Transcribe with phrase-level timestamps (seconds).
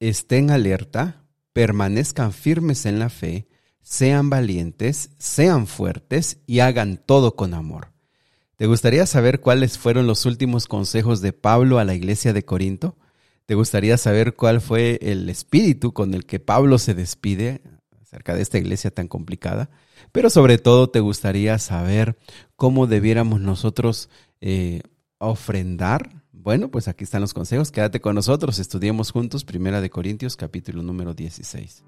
[0.00, 3.48] estén alerta, permanezcan firmes en la fe,
[3.82, 7.92] sean valientes, sean fuertes y hagan todo con amor.
[8.56, 12.96] ¿Te gustaría saber cuáles fueron los últimos consejos de Pablo a la iglesia de Corinto?
[13.44, 17.60] ¿Te gustaría saber cuál fue el espíritu con el que Pablo se despide
[18.02, 19.70] acerca de esta iglesia tan complicada?
[20.10, 22.18] Pero sobre todo te gustaría saber
[22.56, 24.08] cómo debiéramos nosotros
[24.40, 24.80] eh,
[25.18, 26.24] ofrendar.
[26.42, 27.70] Bueno, pues aquí están los consejos.
[27.70, 28.58] Quédate con nosotros.
[28.58, 31.84] Estudiemos juntos Primera de Corintios capítulo número 16.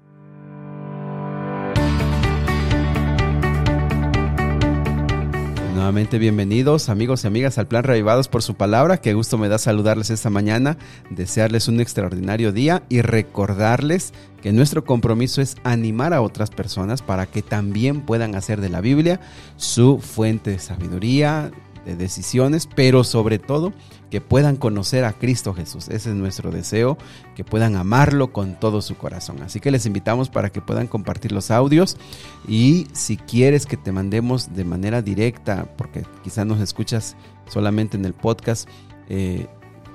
[5.79, 8.97] Nuevamente bienvenidos amigos y amigas al plan Revivados por su palabra.
[8.97, 10.77] Qué gusto me da saludarles esta mañana,
[11.09, 17.27] desearles un extraordinario día y recordarles que nuestro compromiso es animar a otras personas para
[17.27, 19.21] que también puedan hacer de la Biblia
[19.55, 21.51] su fuente de sabiduría,
[21.89, 23.73] de decisiones, pero sobre todo
[24.09, 25.87] que puedan conocer a Cristo Jesús.
[25.89, 26.97] Ese es nuestro deseo,
[27.35, 29.41] que puedan amarlo con todo su corazón.
[29.41, 31.97] Así que les invitamos para que puedan compartir los audios
[32.47, 37.15] y si quieres que te mandemos de manera directa, porque quizás nos escuchas
[37.47, 38.69] solamente en el podcast,
[39.09, 39.47] eh,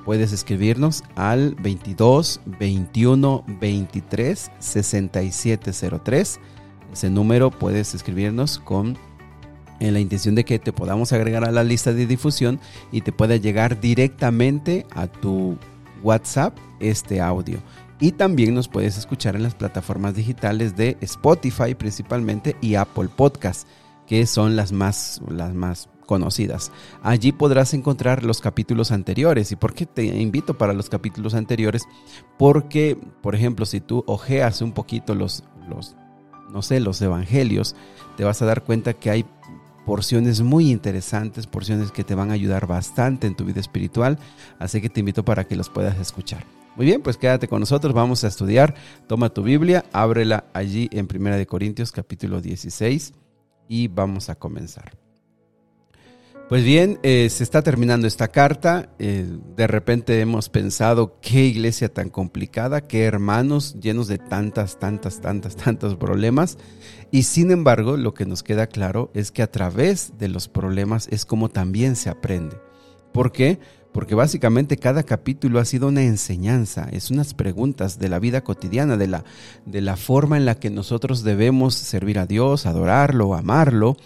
[0.05, 6.41] puedes escribirnos al 22 21 23 6703.
[6.93, 8.97] Ese número puedes escribirnos con
[9.81, 12.61] en la intención de que te podamos agregar a la lista de difusión
[12.93, 15.59] y te pueda llegar directamente a tu
[16.03, 17.59] WhatsApp este audio.
[18.01, 23.69] Y también nos puedes escuchar en las plataformas digitales de Spotify principalmente y Apple Podcast,
[24.07, 26.71] que son las más, las más conocidas.
[27.03, 29.53] Allí podrás encontrar los capítulos anteriores.
[29.53, 31.85] ¿Y por qué te invito para los capítulos anteriores?
[32.37, 35.97] Porque, por ejemplo, si tú ojeas un poquito los, los
[36.51, 37.75] no sé, los evangelios,
[38.17, 39.25] te vas a dar cuenta que hay
[39.87, 44.19] porciones muy interesantes, porciones que te van a ayudar bastante en tu vida espiritual,
[44.59, 46.45] así que te invito para que los puedas escuchar.
[46.77, 48.75] Muy bien, pues quédate con nosotros, vamos a estudiar.
[49.07, 53.13] Toma tu Biblia, ábrela allí en 1 Corintios capítulo 16
[53.69, 55.04] y vamos a comenzar.
[56.55, 58.91] Pues bien, eh, se está terminando esta carta.
[59.01, 59.27] Eh,
[59.57, 65.57] de repente hemos pensado qué iglesia tan complicada, qué hermanos llenos de tantas, tantas, tantas,
[65.57, 66.57] tantos problemas.
[67.11, 71.09] Y sin embargo, lo que nos queda claro es que a través de los problemas
[71.11, 72.57] es como también se aprende.
[73.13, 73.59] ¿Por qué?
[73.95, 78.97] Porque básicamente cada capítulo ha sido una enseñanza, es unas preguntas de la vida cotidiana,
[78.97, 79.25] de la,
[79.67, 83.97] de la forma en la que nosotros debemos servir a Dios, adorarlo, amarlo,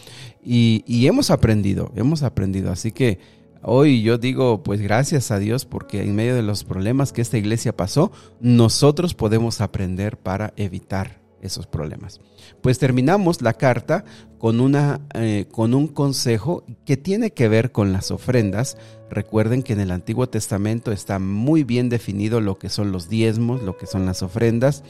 [0.44, 2.70] y, y hemos aprendido, hemos aprendido.
[2.70, 3.18] Así que
[3.62, 7.38] hoy yo digo, pues gracias a Dios, porque en medio de los problemas que esta
[7.38, 12.20] iglesia pasó, nosotros podemos aprender para evitar esos problemas.
[12.62, 14.04] Pues terminamos la carta
[14.38, 18.76] con, una, eh, con un consejo que tiene que ver con las ofrendas.
[19.10, 23.62] Recuerden que en el Antiguo Testamento está muy bien definido lo que son los diezmos,
[23.62, 24.84] lo que son las ofrendas.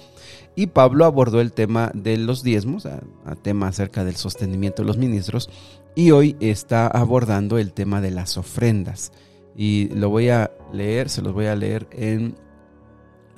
[0.54, 3.00] Y Pablo abordó el tema de los diezmos, a,
[3.42, 5.50] tema acerca del sostenimiento de los ministros.
[5.94, 9.12] Y hoy está abordando el tema de las ofrendas.
[9.56, 12.34] Y lo voy a leer, se los voy a leer en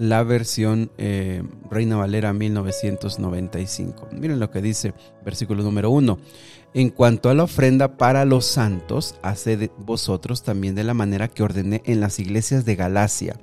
[0.00, 4.08] la versión eh, Reina Valera 1995.
[4.12, 6.18] Miren lo que dice versículo número 1.
[6.72, 11.42] En cuanto a la ofrenda para los santos, haced vosotros también de la manera que
[11.42, 13.36] ordené en las iglesias de Galacia.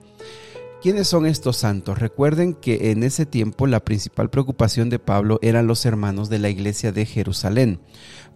[0.82, 2.00] ¿Quiénes son estos santos?
[2.00, 6.50] Recuerden que en ese tiempo la principal preocupación de Pablo eran los hermanos de la
[6.50, 7.80] iglesia de Jerusalén.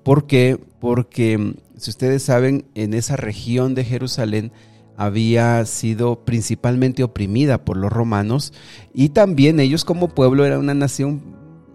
[0.03, 0.59] ¿Por qué?
[0.79, 4.51] Porque, si ustedes saben, en esa región de Jerusalén
[5.01, 8.53] había sido principalmente oprimida por los romanos
[8.93, 11.23] y también ellos como pueblo eran una nación,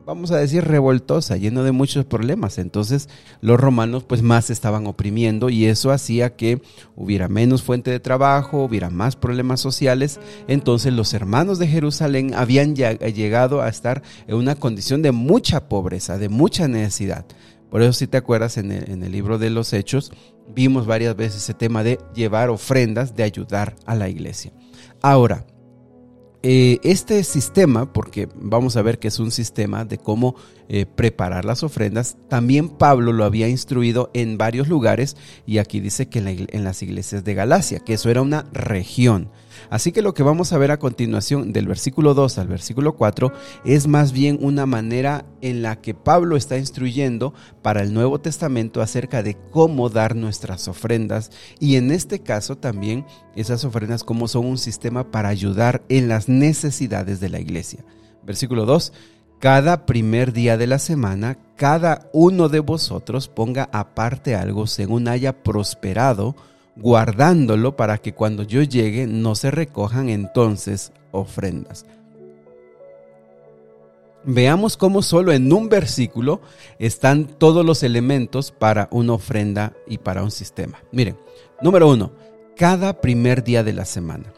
[0.06, 2.58] vamos a decir, revoltosa, lleno de muchos problemas.
[2.58, 3.08] Entonces
[3.40, 6.62] los romanos pues más estaban oprimiendo y eso hacía que
[6.94, 10.20] hubiera menos fuente de trabajo, hubiera más problemas sociales.
[10.46, 16.16] Entonces los hermanos de Jerusalén habían llegado a estar en una condición de mucha pobreza,
[16.16, 17.26] de mucha necesidad.
[17.70, 20.12] Por eso si te acuerdas en el, libro de los Hechos,
[20.54, 24.52] vimos varias veces ese tema de llevar ofrendas, de ayudar a la iglesia.
[25.02, 25.46] Ahora,
[26.42, 30.36] eh, este sistema, porque vamos a ver que es un sistema de cómo
[30.68, 36.08] eh, preparar las ofrendas, también Pablo lo había instruido en varios lugares y aquí dice
[36.08, 39.30] que en las iglesias de Galacia, que eso era una región.
[39.70, 43.32] Así que lo que vamos a ver a continuación del versículo 2 al versículo 4
[43.64, 48.80] es más bien una manera en la que Pablo está instruyendo para el Nuevo Testamento
[48.80, 54.46] acerca de cómo dar nuestras ofrendas y en este caso también esas ofrendas como son
[54.46, 57.84] un sistema para ayudar en las necesidades de la iglesia.
[58.24, 58.92] Versículo 2.
[59.38, 65.42] Cada primer día de la semana, cada uno de vosotros ponga aparte algo según haya
[65.42, 66.34] prosperado
[66.76, 71.86] guardándolo para que cuando yo llegue no se recojan entonces ofrendas.
[74.24, 76.40] Veamos cómo solo en un versículo
[76.78, 80.82] están todos los elementos para una ofrenda y para un sistema.
[80.90, 81.16] Miren,
[81.62, 82.12] número uno,
[82.56, 84.32] cada primer día de la semana.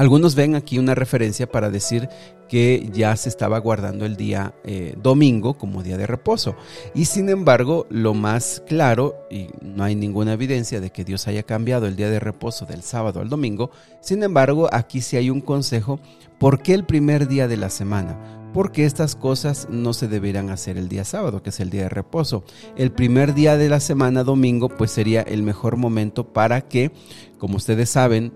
[0.00, 2.08] Algunos ven aquí una referencia para decir
[2.48, 6.56] que ya se estaba guardando el día eh, domingo como día de reposo.
[6.94, 11.42] Y sin embargo, lo más claro, y no hay ninguna evidencia de que Dios haya
[11.42, 15.42] cambiado el día de reposo del sábado al domingo, sin embargo, aquí sí hay un
[15.42, 16.00] consejo,
[16.38, 18.38] ¿por qué el primer día de la semana?
[18.52, 21.88] porque estas cosas no se deberían hacer el día sábado, que es el día de
[21.88, 22.42] reposo.
[22.76, 26.90] El primer día de la semana, domingo, pues sería el mejor momento para que,
[27.38, 28.32] como ustedes saben,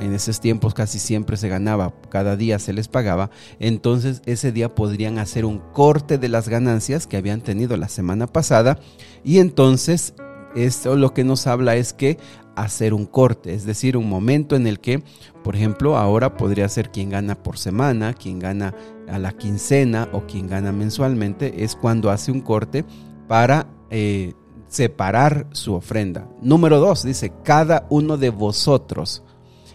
[0.00, 4.74] en esos tiempos casi siempre se ganaba, cada día se les pagaba, entonces ese día
[4.74, 8.78] podrían hacer un corte de las ganancias que habían tenido la semana pasada
[9.24, 10.14] y entonces
[10.54, 12.18] esto lo que nos habla es que
[12.56, 15.02] hacer un corte, es decir, un momento en el que,
[15.42, 18.74] por ejemplo, ahora podría ser quien gana por semana, quien gana
[19.08, 22.84] a la quincena o quien gana mensualmente, es cuando hace un corte
[23.28, 24.34] para eh,
[24.68, 26.28] separar su ofrenda.
[26.42, 29.22] Número dos, dice, cada uno de vosotros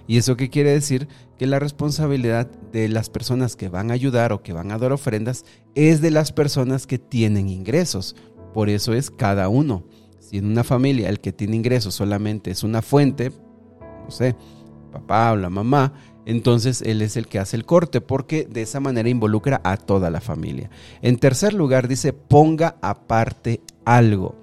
[0.07, 1.07] ¿Y eso qué quiere decir?
[1.37, 4.91] Que la responsabilidad de las personas que van a ayudar o que van a dar
[4.91, 8.15] ofrendas es de las personas que tienen ingresos.
[8.53, 9.83] Por eso es cada uno.
[10.19, 13.31] Si en una familia el que tiene ingresos solamente es una fuente,
[14.03, 14.35] no sé,
[14.91, 15.93] papá o la mamá,
[16.25, 20.09] entonces él es el que hace el corte porque de esa manera involucra a toda
[20.09, 20.69] la familia.
[21.01, 24.35] En tercer lugar dice ponga aparte algo.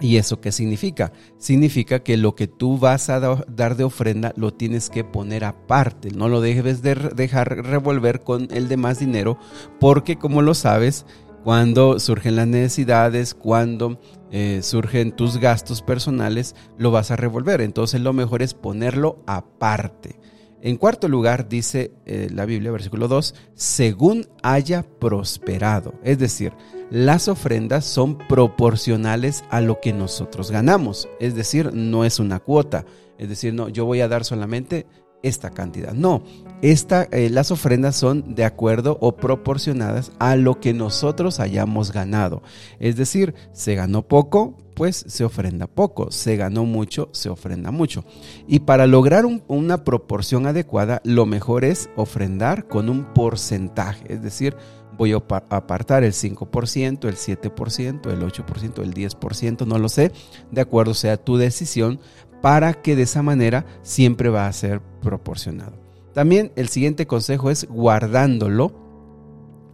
[0.00, 1.12] ¿Y eso qué significa?
[1.38, 6.10] Significa que lo que tú vas a dar de ofrenda lo tienes que poner aparte,
[6.10, 9.38] no lo debes de dejar revolver con el demás dinero,
[9.80, 11.06] porque como lo sabes,
[11.44, 14.00] cuando surgen las necesidades, cuando
[14.32, 17.60] eh, surgen tus gastos personales, lo vas a revolver.
[17.60, 20.18] Entonces lo mejor es ponerlo aparte.
[20.62, 25.94] En cuarto lugar, dice eh, la Biblia, versículo 2, según haya prosperado.
[26.02, 26.52] Es decir,
[26.90, 31.08] las ofrendas son proporcionales a lo que nosotros ganamos.
[31.20, 32.84] Es decir, no es una cuota.
[33.18, 34.86] Es decir, no, yo voy a dar solamente
[35.26, 35.92] esta cantidad.
[35.92, 36.22] No,
[36.62, 42.42] esta, eh, las ofrendas son de acuerdo o proporcionadas a lo que nosotros hayamos ganado.
[42.78, 46.10] Es decir, se ganó poco, pues se ofrenda poco.
[46.10, 48.04] Se ganó mucho, se ofrenda mucho.
[48.46, 54.12] Y para lograr una proporción adecuada, lo mejor es ofrendar con un porcentaje.
[54.12, 54.56] Es decir,
[54.96, 60.12] voy a apartar el 5%, el 7%, el 8%, el 10%, no lo sé,
[60.50, 62.00] de acuerdo sea tu decisión,
[62.46, 65.72] para que de esa manera siempre va a ser proporcionado.
[66.14, 68.72] También el siguiente consejo es guardándolo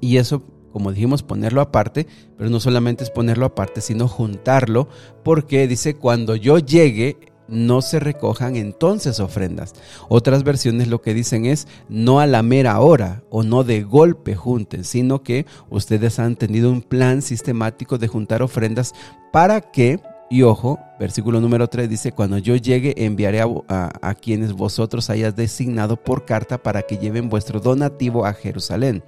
[0.01, 0.43] y eso
[0.73, 2.07] como dijimos, ponerlo aparte,
[2.39, 4.89] pero no solamente es ponerlo aparte, sino juntarlo,
[5.23, 9.75] porque dice, cuando yo llegue, no se recojan entonces ofrendas.
[10.09, 14.35] Otras versiones lo que dicen es no a la mera hora o no de golpe
[14.35, 18.95] junten, sino que ustedes han tenido un plan sistemático de juntar ofrendas
[19.31, 20.01] para que,
[20.33, 25.37] y ojo, versículo número 3 dice, cuando yo llegue enviaré a, a quienes vosotros hayas
[25.37, 29.05] designado por carta para que lleven vuestro donativo a Jerusalén.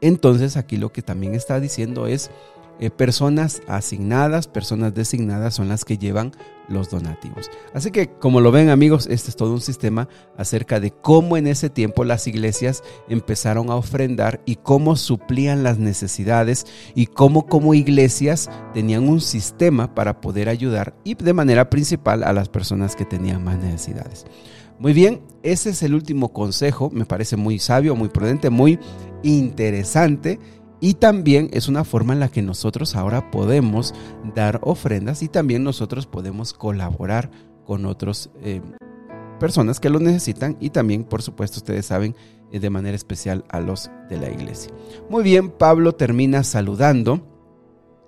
[0.00, 2.30] Entonces aquí lo que también está diciendo es,
[2.78, 6.32] eh, personas asignadas, personas designadas son las que llevan
[6.68, 7.50] los donativos.
[7.72, 11.46] Así que como lo ven amigos, este es todo un sistema acerca de cómo en
[11.46, 17.74] ese tiempo las iglesias empezaron a ofrendar y cómo suplían las necesidades y cómo como
[17.74, 23.04] iglesias tenían un sistema para poder ayudar y de manera principal a las personas que
[23.04, 24.26] tenían más necesidades.
[24.78, 28.78] Muy bien, ese es el último consejo, me parece muy sabio, muy prudente, muy
[29.22, 30.38] interesante
[30.80, 33.94] y también es una forma en la que nosotros ahora podemos
[34.34, 37.30] dar ofrendas y también nosotros podemos colaborar
[37.64, 38.60] con otras eh,
[39.40, 42.14] personas que lo necesitan y también, por supuesto, ustedes saben,
[42.52, 44.70] eh, de manera especial a los de la iglesia.
[45.08, 47.26] Muy bien, Pablo termina saludando,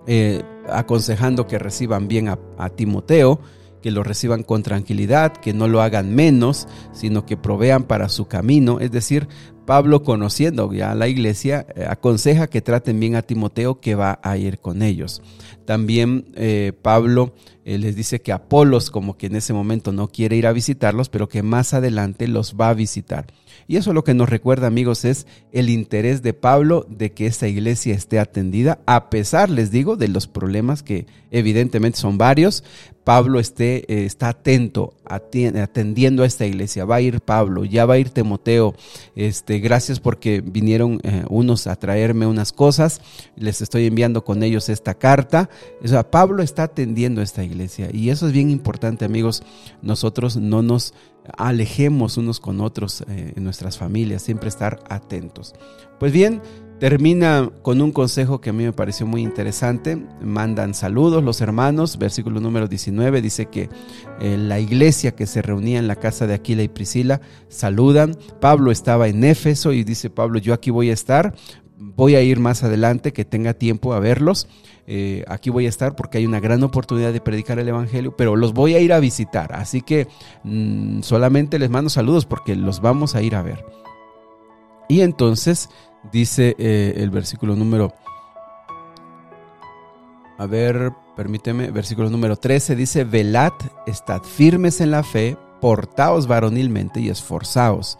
[0.07, 3.39] eh, aconsejando que reciban bien a Timoteo,
[3.81, 8.27] que lo reciban con tranquilidad, que no lo hagan menos, sino que provean para su
[8.27, 8.79] camino.
[8.79, 9.27] Es decir,
[9.69, 14.35] Pablo, conociendo ya la iglesia, eh, aconseja que traten bien a Timoteo que va a
[14.35, 15.21] ir con ellos.
[15.65, 17.35] También eh, Pablo
[17.65, 21.09] eh, les dice que Apolos, como que en ese momento no quiere ir a visitarlos,
[21.09, 23.27] pero que más adelante los va a visitar.
[23.69, 27.47] Y eso lo que nos recuerda, amigos, es el interés de Pablo de que esta
[27.47, 32.63] iglesia esté atendida, a pesar, les digo, de los problemas que evidentemente son varios.
[33.03, 36.85] Pablo esté, eh, está atento, atendiendo a esta iglesia.
[36.85, 38.75] Va a ir Pablo, ya va a ir Timoteo.
[39.15, 43.01] Este, gracias porque vinieron eh, unos a traerme unas cosas.
[43.35, 45.49] Les estoy enviando con ellos esta carta.
[45.83, 47.89] O sea, Pablo está atendiendo a esta iglesia.
[47.91, 49.41] Y eso es bien importante, amigos.
[49.81, 50.93] Nosotros no nos
[51.37, 55.53] alejemos unos con otros eh, en nuestras familias, siempre estar atentos.
[55.99, 56.41] Pues bien,
[56.79, 59.97] termina con un consejo que a mí me pareció muy interesante.
[60.21, 63.69] Mandan saludos los hermanos, versículo número 19 dice que
[64.21, 68.17] eh, la iglesia que se reunía en la casa de Aquila y Priscila saludan.
[68.39, 71.35] Pablo estaba en Éfeso y dice Pablo, yo aquí voy a estar,
[71.77, 74.47] voy a ir más adelante, que tenga tiempo a verlos.
[74.91, 78.35] Eh, aquí voy a estar porque hay una gran oportunidad de predicar el Evangelio, pero
[78.35, 79.53] los voy a ir a visitar.
[79.53, 80.07] Así que
[80.43, 83.63] mm, solamente les mando saludos porque los vamos a ir a ver.
[84.87, 85.69] Y entonces
[86.11, 87.93] dice eh, el versículo número...
[90.39, 93.51] A ver, permíteme, versículo número 13 dice, velad,
[93.85, 97.99] estad firmes en la fe, portaos varonilmente y esforzaos.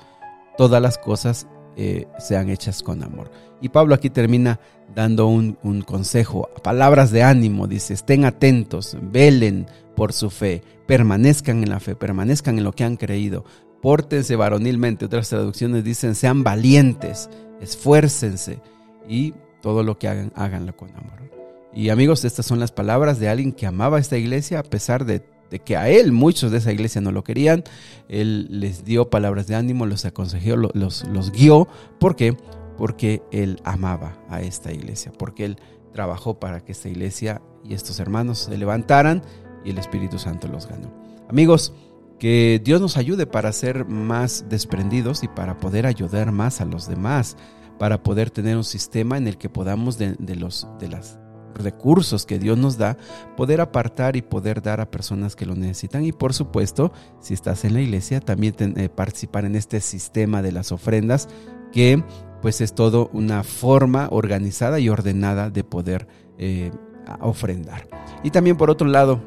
[0.57, 3.29] Todas las cosas eh, sean hechas con amor.
[3.61, 4.59] Y Pablo aquí termina
[4.95, 5.53] dando un,
[5.85, 11.95] consejo, palabras de ánimo, dice, estén atentos, velen por su fe, permanezcan en la fe,
[11.95, 13.45] permanezcan en lo que han creído,
[13.81, 17.29] pórtense varonilmente, otras traducciones dicen, sean valientes,
[17.61, 18.59] esfuércense
[19.07, 21.19] y todo lo que hagan, háganlo con amor.
[21.73, 25.21] Y amigos, estas son las palabras de alguien que amaba esta iglesia a pesar de,
[25.63, 27.63] que a él muchos de esa iglesia no lo querían.
[28.07, 31.67] Él les dio palabras de ánimo, los aconsejó, los, los guió.
[31.99, 32.35] ¿Por qué?
[32.79, 35.57] Porque él amaba a esta iglesia, porque él
[35.91, 39.21] trabajó para que esta iglesia y estos hermanos se levantaran
[39.65, 40.89] y el Espíritu Santo los ganó.
[41.29, 41.73] Amigos,
[42.19, 46.87] que Dios nos ayude para ser más desprendidos y para poder ayudar más a los
[46.87, 47.35] demás,
[47.77, 51.19] para poder tener un sistema en el que podamos de, los de los
[51.55, 52.95] recursos que Dios nos da,
[53.35, 56.05] poder apartar y poder dar a personas que lo necesitan.
[56.05, 60.53] Y por supuesto, si estás en la iglesia, también eh, participar en este sistema de
[60.53, 61.27] las ofrendas
[61.73, 62.03] que
[62.41, 66.71] pues es todo una forma organizada y ordenada de poder eh,
[67.21, 67.87] ofrendar.
[68.23, 69.21] Y también por otro lado,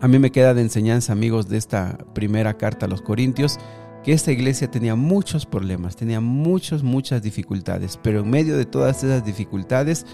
[0.00, 3.58] a mí me queda de enseñanza, amigos, de esta primera carta a los Corintios,
[4.02, 9.04] que esta iglesia tenía muchos problemas, tenía muchas, muchas dificultades, pero en medio de todas
[9.04, 10.06] esas dificultades,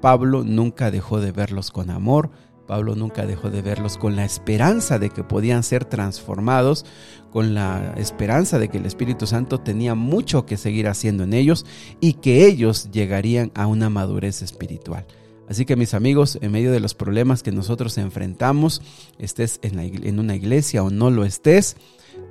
[0.00, 2.30] Pablo nunca dejó de verlos con amor,
[2.66, 6.84] Pablo nunca dejó de verlos con la esperanza de que podían ser transformados,
[7.30, 11.64] con la esperanza de que el Espíritu Santo tenía mucho que seguir haciendo en ellos
[12.00, 15.06] y que ellos llegarían a una madurez espiritual.
[15.48, 18.82] Así que mis amigos, en medio de los problemas que nosotros enfrentamos,
[19.18, 21.76] estés en, una iglesia o no lo estés,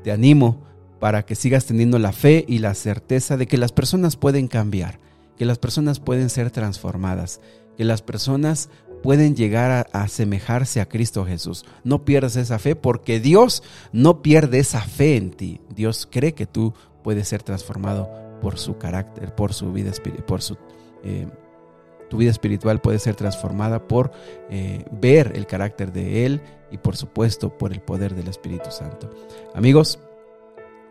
[0.03, 0.61] te animo
[0.99, 4.99] para que sigas teniendo la fe y la certeza de que las personas pueden cambiar,
[5.37, 7.39] que las personas pueden ser transformadas,
[7.77, 8.69] que las personas
[9.05, 11.63] pueden llegar a, asemejarse a Cristo Jesús.
[11.83, 15.61] No pierdas esa fe porque Dios no pierde esa fe en ti.
[15.75, 18.09] Dios cree que tú puedes ser transformado
[18.41, 19.91] por su carácter, por su vida
[20.25, 20.57] por su
[21.03, 21.27] eh,
[22.09, 24.11] tu vida espiritual puede ser transformada por
[24.49, 29.11] eh, ver el carácter de Él y por supuesto por el poder del Espíritu Santo.
[29.53, 29.99] Amigos,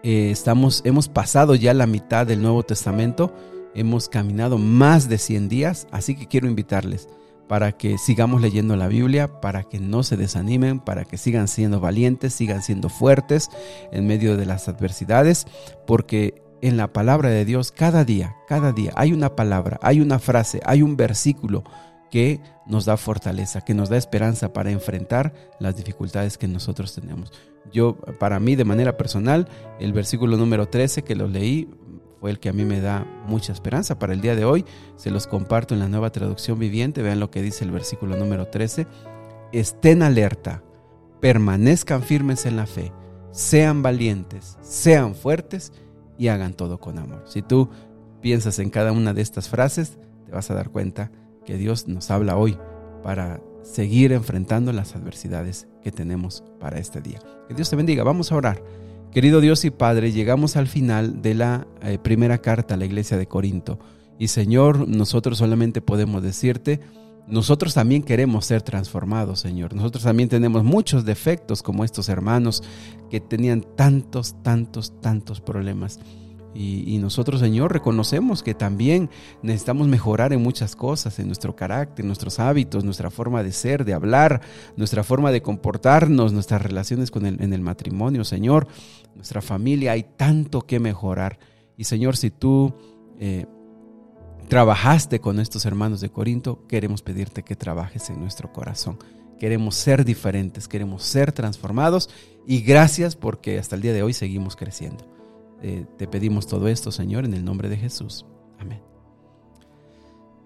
[0.04, 3.33] eh, estamos, hemos pasado ya la mitad del Nuevo Testamento,
[3.75, 7.09] hemos caminado más de 100 días, así que quiero invitarles
[7.49, 11.81] para que sigamos leyendo la Biblia, para que no se desanimen, para que sigan siendo
[11.81, 13.51] valientes, sigan siendo fuertes
[13.93, 15.47] en medio de las adversidades,
[15.87, 20.19] porque en la palabra de Dios cada día, cada día hay una palabra, hay una
[20.19, 21.65] frase, hay un versículo
[22.11, 27.33] que nos da fortaleza, que nos da esperanza para enfrentar las dificultades que nosotros tenemos.
[27.73, 29.49] Yo, para mí, de manera personal,
[29.81, 31.69] el versículo número 13 que lo leí,
[32.25, 34.64] fue el que a mí me da mucha esperanza para el día de hoy.
[34.97, 37.02] Se los comparto en la nueva traducción viviente.
[37.02, 38.87] Vean lo que dice el versículo número 13.
[39.52, 40.62] Estén alerta,
[41.21, 42.93] permanezcan firmes en la fe,
[43.31, 45.75] sean valientes, sean fuertes
[46.16, 47.25] y hagan todo con amor.
[47.26, 47.69] Si tú
[48.23, 51.12] piensas en cada una de estas frases, te vas a dar cuenta
[51.45, 52.57] que Dios nos habla hoy
[53.02, 57.19] para seguir enfrentando las adversidades que tenemos para este día.
[57.49, 58.02] Que Dios te bendiga.
[58.02, 58.62] Vamos a orar.
[59.14, 63.16] Querido Dios y Padre, llegamos al final de la eh, primera carta a la iglesia
[63.16, 63.78] de Corinto.
[64.18, 66.80] Y Señor, nosotros solamente podemos decirte,
[67.28, 69.73] nosotros también queremos ser transformados, Señor.
[69.73, 72.64] Nosotros también tenemos muchos defectos como estos hermanos
[73.09, 76.00] que tenían tantos, tantos, tantos problemas.
[76.55, 79.11] Y, nosotros, Señor, reconocemos que también
[79.43, 83.93] necesitamos mejorar en muchas cosas, en nuestro carácter, nuestros hábitos, nuestra forma de ser, de
[83.93, 84.41] hablar,
[84.77, 88.69] nuestra forma de comportarnos, nuestras relaciones con el, en el matrimonio, Señor,
[89.17, 89.93] nuestra familia.
[89.93, 91.41] Hay tanto que mejorar.
[91.77, 92.73] Y Señor, si tú
[93.19, 93.47] eh,
[94.49, 98.99] trabajaste con estos hermanos de Corinto, queremos pedirte que trabajes en nuestro corazón.
[99.41, 102.09] Queremos ser diferentes, queremos ser transformados
[102.47, 105.13] y gracias porque hasta el día de hoy seguimos creciendo.
[105.66, 108.26] Eh, te pedimos todo esto, Señor, en el nombre de Jesús.
[108.59, 108.83] Amén.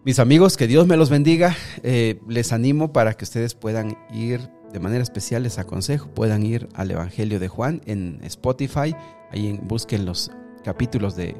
[0.04, 1.56] Mis amigos, que Dios me los bendiga.
[1.82, 6.68] Eh, les animo para que ustedes puedan ir de manera especial les aconsejo puedan ir
[6.74, 8.94] al Evangelio de Juan en Spotify,
[9.30, 10.30] ahí busquen los
[10.62, 11.34] capítulos de,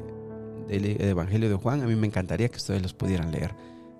[0.67, 3.53] del Evangelio de Juan, a mí me encantaría que ustedes los pudieran leer.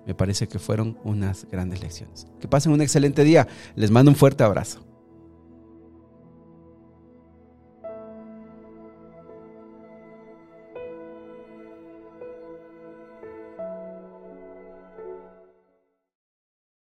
[0.06, 2.26] Me parece que fueron unas grandes lecciones.
[2.40, 3.46] Que pasen un excelente día.
[3.76, 4.80] Les mando un fuerte abrazo.